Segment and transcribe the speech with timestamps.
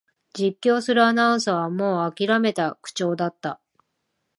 [0.33, 3.61] 実況するアナウンサーはもうあきらめた口調だった